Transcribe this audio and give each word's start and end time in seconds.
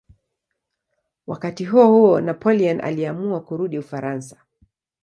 Wakati 1.27 1.65
huohuo 1.65 2.21
Napoleon 2.21 2.81
aliamua 2.81 3.41
kurudi 3.41 3.77
Ufaransa. 3.79 4.45